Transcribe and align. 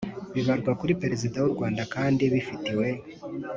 bibarwa 0.35 0.71
kuri 0.79 0.97
perezida 1.01 1.37
w'u 1.39 1.53
rwanda 1.55 1.81
kandi 1.93 2.23
bifitiwe 2.33 2.87